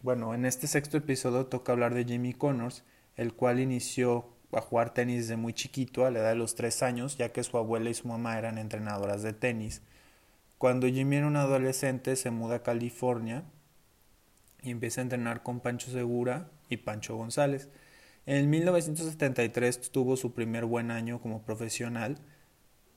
[0.00, 2.84] Bueno, en este sexto episodio toca hablar de Jimmy Connors,
[3.16, 6.84] el cual inició a jugar tenis desde muy chiquito, a la edad de los tres
[6.84, 9.82] años, ya que su abuela y su mamá eran entrenadoras de tenis.
[10.56, 13.42] Cuando Jimmy era un adolescente, se muda a California
[14.62, 17.68] y empieza a entrenar con Pancho Segura y Pancho González.
[18.24, 22.18] En 1973 tuvo su primer buen año como profesional,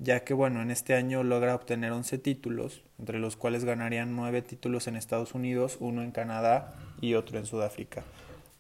[0.01, 4.41] ya que bueno, en este año logra obtener 11 títulos, entre los cuales ganarían 9
[4.41, 8.03] títulos en Estados Unidos, uno en Canadá y otro en Sudáfrica.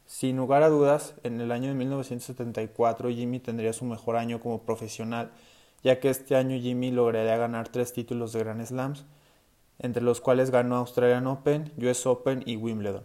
[0.05, 4.61] Sin lugar a dudas, en el año de 1974 Jimmy tendría su mejor año como
[4.61, 5.31] profesional,
[5.83, 9.05] ya que este año Jimmy lograría ganar tres títulos de Grand Slams,
[9.79, 13.03] entre los cuales ganó Australian Open, US Open y Wimbledon.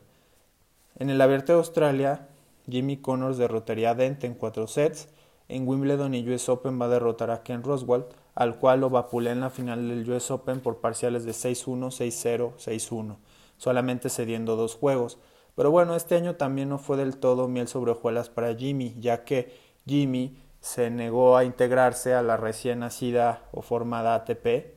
[0.98, 2.28] En el Abierto de Australia,
[2.68, 5.08] Jimmy Connors derrotaría a Dent en cuatro sets,
[5.48, 8.04] en Wimbledon y US Open va a derrotar a Ken Roswell,
[8.36, 12.52] al cual lo vapulé en la final del US Open por parciales de 6-1, 6-0,
[12.58, 13.16] 6-1,
[13.56, 15.18] solamente cediendo dos juegos.
[15.56, 19.24] Pero bueno, este año también no fue del todo miel sobre hojuelas para Jimmy, ya
[19.24, 24.76] que Jimmy se negó a integrarse a la recién nacida o formada ATP,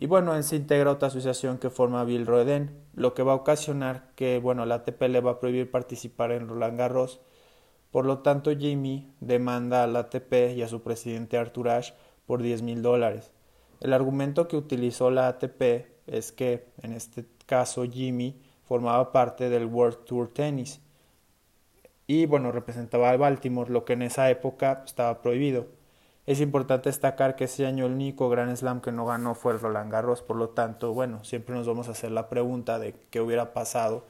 [0.00, 3.36] y bueno, él se integra otra asociación que forma Bill Roden, lo que va a
[3.36, 7.20] ocasionar que, bueno, la ATP le va a prohibir participar en Roland Garros.
[7.90, 11.94] Por lo tanto, Jimmy demanda a la ATP y a su presidente Arthur Ashe
[12.28, 13.32] por 10 mil dólares.
[13.80, 19.64] El argumento que utilizó la ATP es que, en este caso, Jimmy formaba parte del
[19.64, 20.80] World Tour Tennis
[22.06, 25.68] y, bueno, representaba a Baltimore, lo que en esa época estaba prohibido.
[26.26, 29.60] Es importante destacar que ese año el único Grand Slam que no ganó fue el
[29.60, 33.22] Roland Garros, por lo tanto, bueno, siempre nos vamos a hacer la pregunta de qué
[33.22, 34.04] hubiera pasado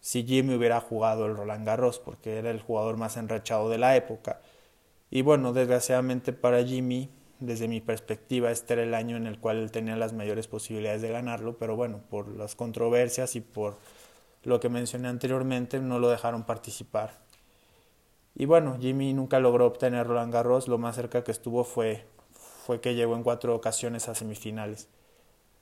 [0.00, 3.94] si Jimmy hubiera jugado el Roland Garros, porque era el jugador más enrachado de la
[3.94, 4.40] época.
[5.10, 9.58] Y bueno, desgraciadamente para Jimmy, desde mi perspectiva, este era el año en el cual
[9.58, 13.76] él tenía las mayores posibilidades de ganarlo, pero bueno, por las controversias y por
[14.42, 17.20] lo que mencioné anteriormente, no lo dejaron participar.
[18.34, 22.80] Y bueno, Jimmy nunca logró obtener Roland Garros, lo más cerca que estuvo fue, fue
[22.80, 24.88] que llegó en cuatro ocasiones a semifinales.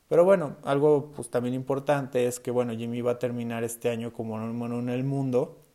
[0.08, 4.12] Pero bueno, algo pues también importante es que bueno, Jimmy va a terminar este año
[4.12, 5.65] como número en el mundo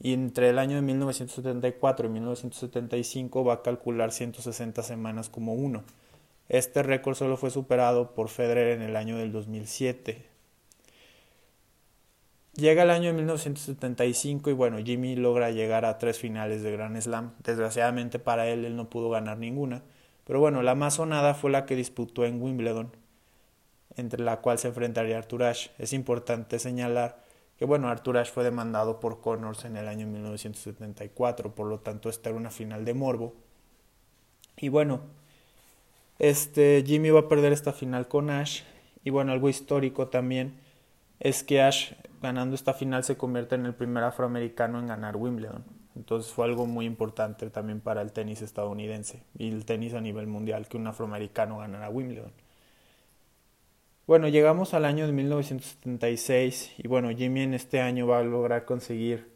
[0.00, 5.82] y entre el año de 1974 y 1975 va a calcular 160 semanas como uno.
[6.48, 10.24] Este récord solo fue superado por Federer en el año del 2007.
[12.54, 17.00] Llega el año de 1975 y bueno, Jimmy logra llegar a tres finales de Grand
[17.00, 17.34] Slam.
[17.44, 19.82] Desgraciadamente para él, él no pudo ganar ninguna.
[20.24, 22.90] Pero bueno, la más sonada fue la que disputó en Wimbledon,
[23.96, 25.70] entre la cual se enfrentaría Arthur Ashe.
[25.78, 27.27] Es importante señalar
[27.58, 32.08] que bueno, Arthur Ashe fue demandado por Connors en el año 1974, por lo tanto
[32.08, 33.34] esta era una final de morbo.
[34.56, 35.00] Y bueno,
[36.18, 38.64] este Jimmy va a perder esta final con Ashe
[39.04, 40.54] y bueno, algo histórico también
[41.20, 41.92] es que Ash
[42.22, 45.64] ganando esta final se convierte en el primer afroamericano en ganar Wimbledon.
[45.96, 50.28] Entonces fue algo muy importante también para el tenis estadounidense y el tenis a nivel
[50.28, 52.32] mundial que un afroamericano ganara Wimbledon.
[54.08, 58.64] Bueno, llegamos al año de 1976 y bueno, Jimmy en este año va a lograr
[58.64, 59.28] conseguir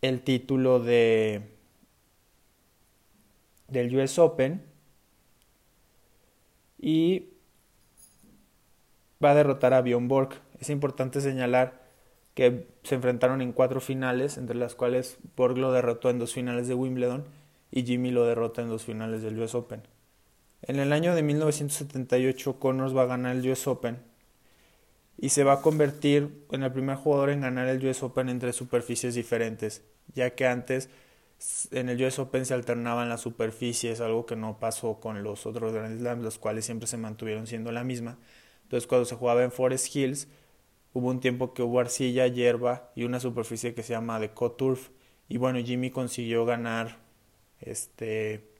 [0.00, 1.42] el título de
[3.68, 4.62] del US Open
[6.78, 7.34] y
[9.22, 10.30] va a derrotar a Bjorn Borg.
[10.58, 11.82] Es importante señalar
[12.32, 16.66] que se enfrentaron en cuatro finales, entre las cuales Borg lo derrotó en dos finales
[16.66, 17.26] de Wimbledon
[17.70, 19.82] y Jimmy lo derrota en dos finales del US Open.
[20.66, 23.98] En el año de 1978 Connors va a ganar el US Open
[25.16, 28.52] y se va a convertir en el primer jugador en ganar el US Open entre
[28.52, 30.90] superficies diferentes, ya que antes
[31.70, 35.72] en el US Open se alternaban las superficies, algo que no pasó con los otros
[35.72, 38.18] Grand Slams, los cuales siempre se mantuvieron siendo la misma.
[38.64, 40.26] Entonces cuando se jugaba en Forest Hills,
[40.92, 44.90] hubo un tiempo que hubo arcilla, hierba y una superficie que se llama de Turf.
[45.28, 46.98] Y bueno, Jimmy consiguió ganar
[47.60, 48.55] este,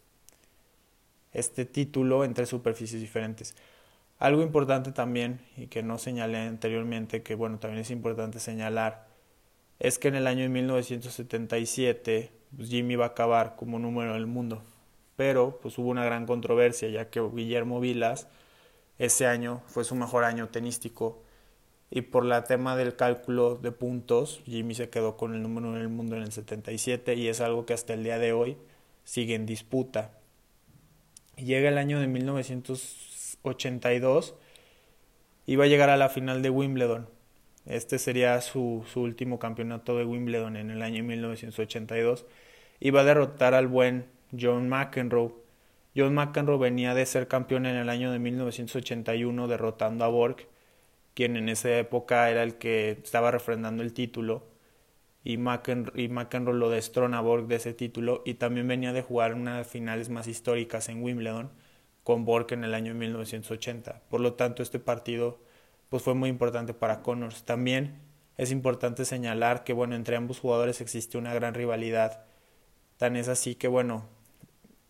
[1.37, 3.55] este título entre superficies diferentes.
[4.19, 9.06] Algo importante también, y que no señalé anteriormente, que bueno, también es importante señalar,
[9.79, 14.27] es que en el año de 1977 pues, Jimmy va a acabar como número del
[14.27, 14.62] mundo.
[15.17, 18.29] Pero pues hubo una gran controversia, ya que Guillermo Vilas
[18.99, 21.23] ese año fue su mejor año tenístico
[21.91, 25.82] y por la tema del cálculo de puntos, Jimmy se quedó con el número en
[25.82, 28.56] el mundo en el 77 y es algo que hasta el día de hoy
[29.05, 30.11] sigue en disputa.
[31.37, 34.35] Llega el año de 1982
[35.47, 37.09] y va a llegar a la final de Wimbledon.
[37.67, 42.27] Este sería su, su último campeonato de Wimbledon en el año 1982
[42.81, 44.06] y va a derrotar al buen
[44.38, 45.33] John McEnroe
[45.97, 50.47] John McEnroe venía de ser campeón en el año de 1981 derrotando a Borg
[51.15, 54.44] quien en esa época era el que estaba refrendando el título,
[55.26, 59.02] y McEnroe, y McEnroe lo destrona a Borg de ese título, y también venía de
[59.02, 61.50] jugar unas finales más históricas en Wimbledon
[62.05, 64.02] con Borg en el año 1980.
[64.08, 65.40] Por lo tanto, este partido
[65.88, 67.43] pues fue muy importante para Connors.
[67.44, 67.99] También
[68.37, 72.25] es importante señalar que bueno, entre ambos jugadores existió una gran rivalidad.
[72.96, 74.05] Tan es así que bueno,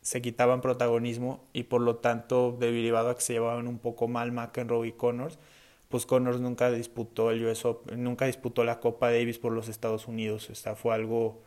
[0.03, 4.33] se quitaban protagonismo y por lo tanto, derivado a que se llevaban un poco mal
[4.33, 5.39] McEnroe y Connors,
[5.89, 7.65] pues Connors nunca disputó el US
[7.97, 10.51] nunca disputó la Copa Davis por los Estados Unidos.
[10.51, 11.43] Esta fue algo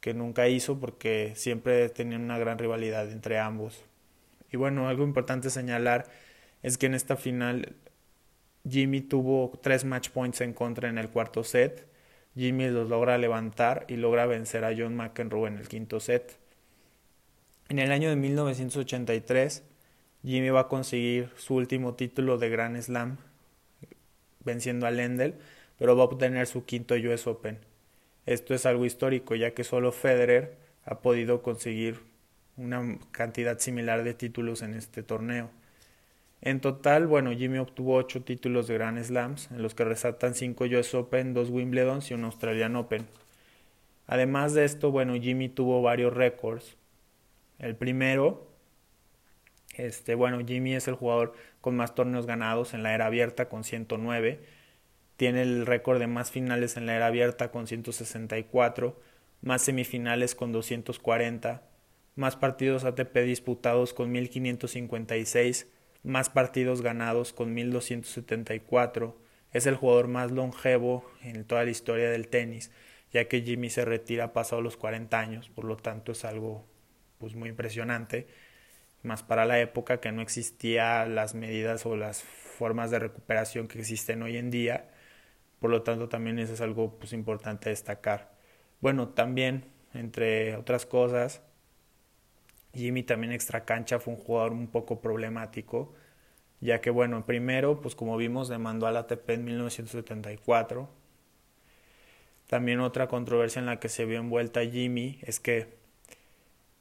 [0.00, 3.84] que nunca hizo porque siempre tenían una gran rivalidad entre ambos.
[4.52, 6.06] Y bueno, algo importante señalar
[6.62, 7.76] es que en esta final
[8.68, 11.86] Jimmy tuvo tres match points en contra en el cuarto set.
[12.34, 16.38] Jimmy los logra levantar y logra vencer a John McEnroe en el quinto set.
[17.68, 19.62] En el año de 1983,
[20.24, 23.18] Jimmy va a conseguir su último título de Grand Slam,
[24.44, 25.34] venciendo a Lendl,
[25.78, 27.58] pero va a obtener su quinto US Open.
[28.26, 32.00] Esto es algo histórico, ya que solo Federer ha podido conseguir
[32.56, 35.50] una cantidad similar de títulos en este torneo.
[36.42, 40.64] En total, bueno, Jimmy obtuvo ocho títulos de Grand Slams, en los que resaltan cinco
[40.64, 43.06] US Open, dos Wimbledon y un Australian Open.
[44.06, 46.76] Además de esto, bueno, Jimmy tuvo varios récords.
[47.58, 48.49] El primero,
[49.86, 53.64] este, bueno, Jimmy es el jugador con más torneos ganados en la era abierta con
[53.64, 54.40] 109.
[55.16, 59.00] Tiene el récord de más finales en la era abierta con 164,
[59.42, 61.62] más semifinales con 240,
[62.16, 65.68] más partidos ATP disputados con 1556
[66.02, 69.16] más partidos ganados con 1274.
[69.52, 72.70] Es el jugador más longevo en toda la historia del tenis,
[73.12, 76.66] ya que Jimmy se retira pasado los 40 años, por lo tanto es algo
[77.18, 78.28] pues muy impresionante,
[79.02, 83.78] más para la época que no existía las medidas o las formas de recuperación que
[83.78, 84.90] existen hoy en día,
[85.60, 88.32] por lo tanto también eso es algo pues importante destacar.
[88.80, 89.64] Bueno, también
[89.94, 91.42] entre otras cosas,
[92.74, 95.94] Jimmy también extra cancha fue un jugador un poco problemático,
[96.60, 100.88] ya que bueno, primero, pues como vimos, demandó al ATP en 1974.
[102.46, 105.79] También otra controversia en la que se vio envuelta Jimmy es que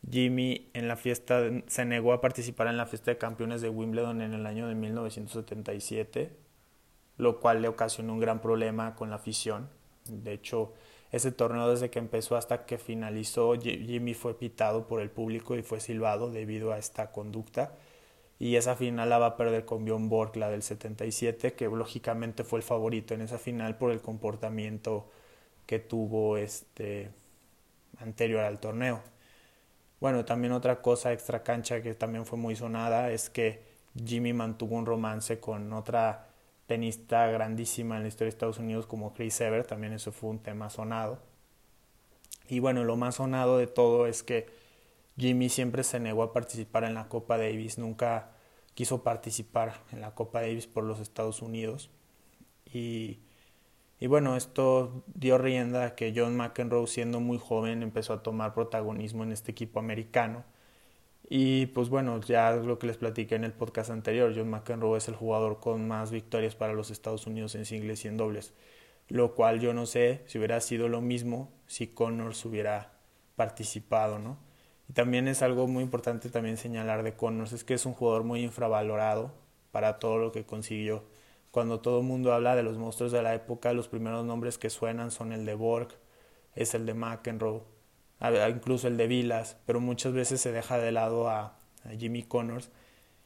[0.08, 4.22] Jimmy en la fiesta se negó a participar en la fiesta de campeones de Wimbledon
[4.22, 6.36] en el año de 1977,
[7.18, 9.70] lo cual le ocasionó un gran problema con la afición.
[10.06, 10.74] De hecho,
[11.12, 15.64] ese torneo desde que empezó hasta que finalizó, Jimmy fue pitado por el público y
[15.64, 17.74] fue silbado debido a esta conducta.
[18.40, 22.44] Y esa final la va a perder con Bjorn Borg, la del 77, que lógicamente
[22.46, 25.10] fue el favorito en esa final por el comportamiento
[25.66, 27.12] que tuvo este
[28.00, 29.02] anterior al torneo.
[30.00, 33.64] Bueno, también otra cosa extra cancha que también fue muy sonada es que
[34.06, 36.30] Jimmy mantuvo un romance con otra
[36.68, 40.40] tenista grandísima en la historia de Estados Unidos como Chris Evert, también eso fue un
[40.40, 41.20] tema sonado.
[42.48, 44.48] Y bueno, lo más sonado de todo es que
[45.18, 48.32] Jimmy siempre se negó a participar en la Copa Davis, nunca
[48.74, 51.90] quiso participar en la Copa Davis por los Estados Unidos.
[52.66, 53.20] Y,
[54.00, 58.54] y bueno, esto dio rienda a que John McEnroe, siendo muy joven, empezó a tomar
[58.54, 60.46] protagonismo en este equipo americano
[61.30, 65.08] y pues bueno, ya lo que les platiqué en el podcast anterior, John McEnroe es
[65.08, 68.54] el jugador con más victorias para los Estados Unidos en singles y en dobles.
[69.10, 72.94] Lo cual yo no sé si hubiera sido lo mismo si Connors hubiera
[73.36, 74.38] participado, ¿no?
[74.90, 78.24] Y también es algo muy importante también señalar de Connors, es que es un jugador
[78.24, 79.32] muy infravalorado
[79.72, 81.04] para todo lo que consiguió.
[81.60, 84.70] Cuando todo el mundo habla de los monstruos de la época, los primeros nombres que
[84.70, 85.90] suenan son el de Borg,
[86.56, 87.64] es el de McEnroe,
[88.50, 91.60] incluso el de Vilas, pero muchas veces se deja de lado a,
[91.98, 92.72] Jimmy Connors.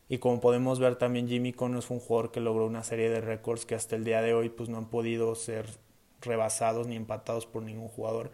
[0.10, 3.22] Y como podemos ver también Jimmy Connors fue un jugador que logró una serie de
[3.22, 5.68] récords que hasta el día de hoy pues no han podido ser
[6.20, 8.32] rebasados ni empatados por ningún jugador.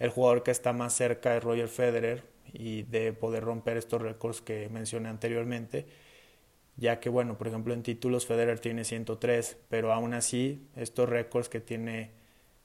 [0.00, 4.40] El jugador que está más cerca es Roger Federer y de poder romper estos récords
[4.40, 5.86] que mencioné anteriormente,
[6.76, 11.48] ya que bueno, por ejemplo en títulos Federer tiene 103, pero aún así estos récords
[11.48, 12.10] que tiene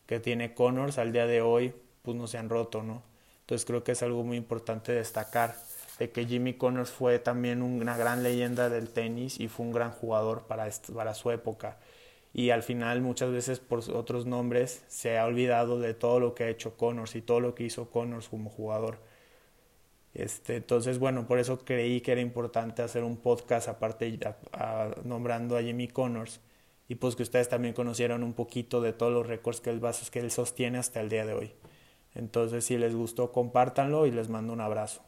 [0.05, 3.03] que tiene Connors al día de hoy pues no se han roto, ¿no?
[3.41, 5.55] Entonces creo que es algo muy importante destacar
[5.99, 9.91] de que Jimmy Connors fue también una gran leyenda del tenis y fue un gran
[9.91, 11.77] jugador para, para su época.
[12.33, 16.45] Y al final muchas veces por otros nombres se ha olvidado de todo lo que
[16.45, 18.99] ha hecho Connors y todo lo que hizo Connors como jugador.
[20.13, 24.19] Este, entonces, bueno, por eso creí que era importante hacer un podcast aparte
[25.05, 26.41] nombrando a Jimmy Connors
[26.89, 30.19] y pues que ustedes también conocieran un poquito de todos los récords que él, que
[30.19, 31.53] él sostiene hasta el día de hoy.
[32.15, 35.01] Entonces, si les gustó, compártanlo y les mando un abrazo.